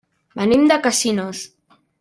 [0.39, 1.47] Venim de Casinos.